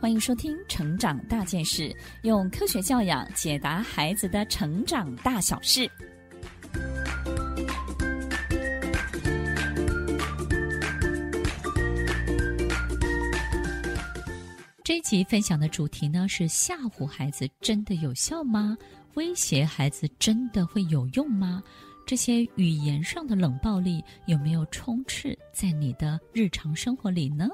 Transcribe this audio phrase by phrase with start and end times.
[0.00, 1.90] 欢迎收听《成长大件事》，
[2.22, 5.86] 用科学教养解答孩子的成长大小事。
[14.82, 18.78] 这一集分享的主题呢是：吓唬孩子真的有效吗？
[19.16, 21.62] 威胁孩子真的会有用吗？
[22.06, 27.46] 这些语言上的冷暴力有没有充斥在你的日常生活里呢？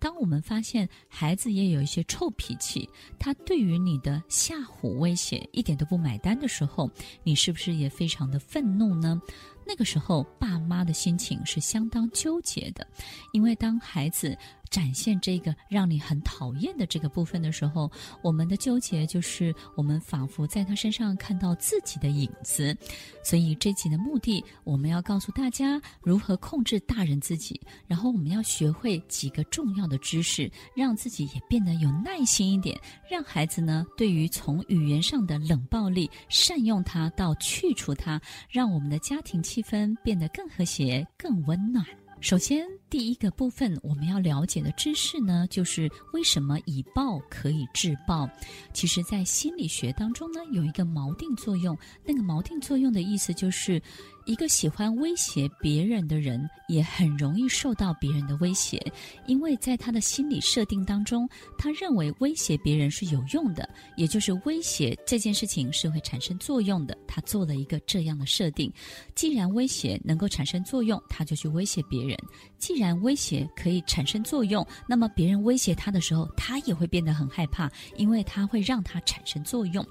[0.00, 2.88] 当我们发现孩子也有一些臭脾气，
[3.18, 6.90] 他对于你的吓唬威胁一点都不买单的时候，
[7.24, 9.20] 你是不是也非常的愤怒呢？
[9.66, 12.86] 那个时候，爸妈的心情是相当纠结的，
[13.32, 14.34] 因为当孩子
[14.70, 17.90] 展现这个让你很讨厌的这个部分的时候，
[18.22, 22.76] 我们的纠结就是我们仿佛在他身上看到自己的影子。
[23.22, 32.78] 所以这集的目的，我们要告诉大家如何控制大人自己，然后我们要学会几个重要的知识，让自己也变得有耐心一点，
[33.10, 41.84] 让孩子呢，对于从语言上的冷暴力，善用它到去除它，让我们的家庭气氛变得更和谐、更温暖。
[42.20, 48.28] 首先，第一个部分我们要了解的知识呢，就是为什么以暴可以制暴。
[48.72, 51.76] 其实，在心理学当中呢，有一个锚定作用。
[52.04, 53.80] 那个锚定作用的意思就是，
[54.24, 58.80] 一个喜欢威胁别人的人，也很容易受到别人的威胁，
[59.26, 61.28] 因为在他的心理设定当中，
[61.58, 66.96] 他认为威胁别人是有用的，也就是威胁这件事情是会产生作用的。
[67.06, 68.72] 他做了一个这样的设定：
[69.14, 72.16] 既然威胁能够产生作用，他就去威胁别人。
[72.58, 79.84] 既既然威胁可以产生作用，那么别人威胁他的时候，他也会变得很害怕，因为他会让他产生作用。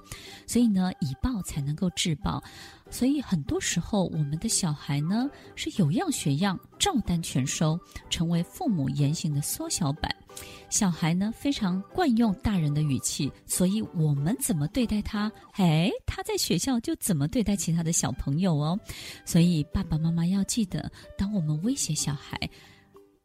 [0.46, 2.42] 所以呢，以暴才能够制暴。
[2.90, 7.78] 所以很多时候，我们的小孩呢是有样学样，照单全收，
[8.10, 10.10] 成为父母言行的缩小版。
[10.70, 18.80] 小孩呢非常惯用大人的语气，所以我们怎么对待他，哎，他在学校就怎么对待其他的小朋友哦。
[19.26, 22.40] 所以爸爸妈妈要记得，当我们威胁小孩。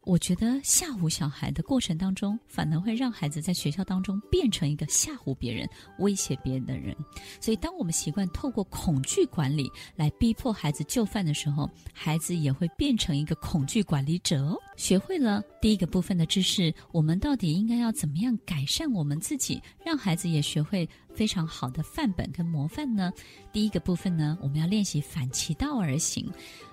[0.05, 5.69] 我觉得吓唬小孩的过程当中，反而会让孩子在学校当中变成一个吓唬别人、
[6.01, 6.97] 威胁别人的人。
[7.41, 14.59] 所以，当我们习惯透过恐惧管理来逼迫孩子就范的时候，孩子也会变成一个恐惧管理者哦。
[14.77, 23.13] 学会了第一个部分的知识，我们到底应该要怎么样改善我们自己，让孩子也学会非常好的范本跟模范呢？
[23.53, 26.29] 第一个部分呢，我们要练习反其道而行。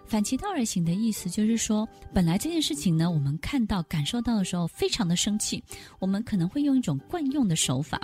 [0.06, 5.64] 反其道而行的意思就是说，本来这件事情呢，我们看到、感受到的时候，非常的生气，
[6.00, 8.02] 我们可能会用一种惯用的手法，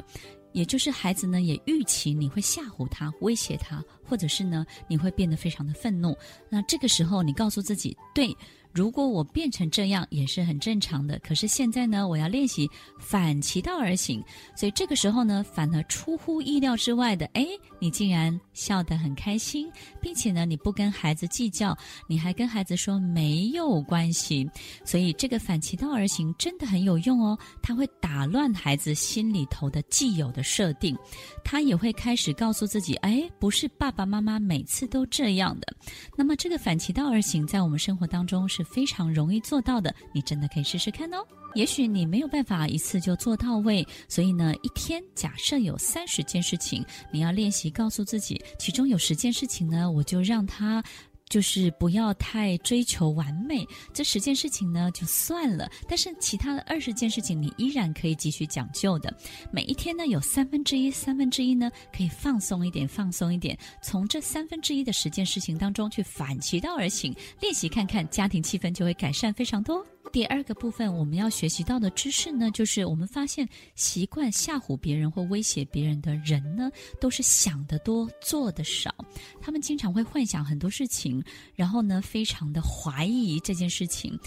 [0.51, 6.15] 也就是孩子呢也预期你会吓唬他、威胁他，或者是呢你会变得非常的愤怒。
[6.47, 8.35] 那这个时候，你告诉自己，对。
[8.75, 12.69] 如果我变成这样也是很正常的，可是现在呢，我要练习
[12.99, 14.21] 反其道而行，
[14.53, 17.47] 所以这个时候呢，反而出乎意料之外的，诶，
[17.85, 24.49] 你竟然笑得很开心，并且呢，你不跟孩子计较，你还跟孩子说没有关系，
[24.83, 30.97] 所以这个反其道而行真的很有用哦，它会打乱孩子心里头的既有的设定，
[31.43, 35.71] 他也会开始告诉自己，诶，不是爸爸妈妈每次都这样的，
[36.17, 38.63] 那么这个反其道而行在我们生活当中是。
[38.63, 41.23] 非常容易做到的，你真的可以试试看哦。
[41.55, 50.83] 也许你没有办法一次就做到位，所以呢，一天假设有三十件事情，你要练习告诉自己，其中有十件事情呢，我就让它。
[51.27, 55.67] 就是不要太追求完美，这十件事情呢就算了。
[55.87, 59.11] 但是其他的二十件事情，你依然可以继续讲究的。
[59.51, 63.57] 每一天呢，有三分之一，三分之一呢可以放松一点，放松一点。
[63.81, 67.11] 从这三分之一的十件事情当中去反其道而行，
[67.41, 69.83] 练习看看，家庭气氛就会改善非常多。
[70.11, 76.71] 第二个部分我们要学习到的知识呢，就是我们发现习惯吓唬别人或威胁别人的人呢，
[77.01, 78.93] 都是想得多，做得少。
[79.41, 81.21] 他们经常会幻想很多事情，
[81.53, 84.17] 然后呢，非常的怀疑这件事情。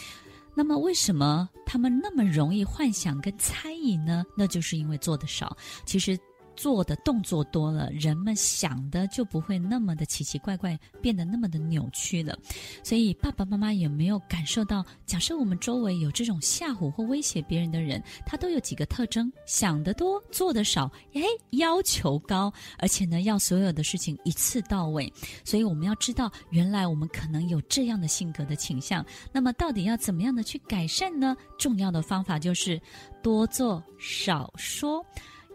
[0.55, 4.25] 那么，为什么他们那么容易幻想跟猜疑呢？
[4.37, 5.57] 那就是因为做得少。
[5.87, 6.19] 其实。
[6.59, 12.37] 做的动作多了，人们想的就不会那么的奇奇怪怪，变得那么的扭曲了。
[12.83, 14.85] 所以爸爸妈妈有没有感受到？
[15.07, 25.11] 假设我们周围有这种吓唬或威胁别人的人，他都有几个特征：想得多，做得少，诶，要求高，而且呢，要所有的事情一次到位。
[25.45, 29.07] 所以我们要知道，原来我们可能有这样的性格的倾向。
[29.33, 31.37] 那么到底要怎么样的去改善呢？
[31.57, 32.81] 重要的方法就是
[33.23, 35.05] 多做少说。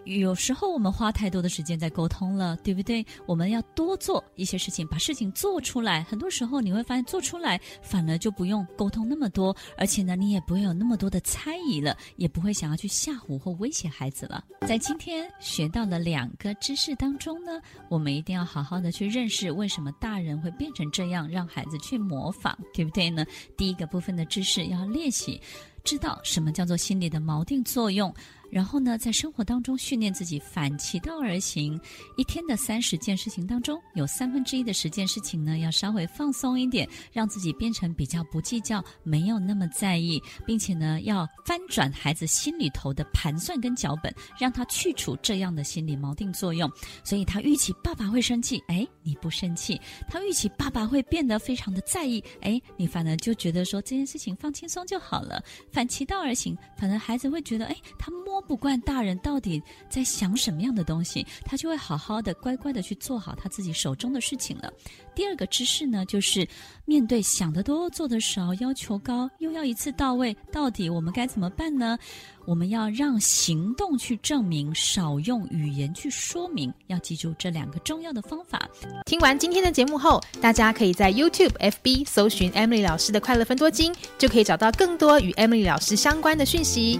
[0.06, 3.06] 有时候我们花太多的时间在沟通了，对不对？
[3.26, 6.04] 我们要多做一些事情，把事情做出来。
[6.04, 14.44] 很多时候你会发现，做出来反而就不用沟通那么多，而且呢，你也不会有那么多的猜疑了，也不会想要去吓唬或威胁孩子了。
[14.68, 23.26] 在今天学到了两个知识当中呢，我们一定要好好的去认识为什么大人会变成这样，让孩子去模仿，对不对呢？
[23.56, 25.40] 第一个部分的知识要练习，
[25.84, 28.14] 知道什么叫做心理的锚定作用。
[28.54, 31.80] 然后呢，在生活当中训练自己反其道而行。
[32.18, 46.72] 一天的三十件事情当中，有三分之一的十件事情呢，要稍微放松一点，让自己变成比较不计较，没有那么在意，并且呢，要翻转孩子心里头的盘算跟脚本，让他去除这样的心理锚定作用。
[47.04, 49.76] 所以他预期爸爸会生气，哎，你不生气；
[50.08, 58.43] 他预期爸爸会变得非常的在意，哎，你反而就觉得说这件事情放轻松就好了，反其道而行，反而孩子会觉得，哎，他摸。
[58.48, 64.72] 不管大人到底在想什么样的东西，他就会好好的、乖乖的去做好他自己手中的事情了。
[65.16, 66.48] 第二个知识呢，就是
[66.86, 71.98] 面对想得多、做得少、要求高，又要一次到位，到底我们该怎么办呢？
[72.45, 76.74] 我们要让行动去证明，少用语言去说明。
[76.88, 78.68] 要记住这两个重要的方法。
[79.06, 87.00] 听完今天的节目后，大家可以在 YouTube、FB 搜寻 Emily 老师的快乐分多金，就可以找到更多与 Emily 老师相关的讯息。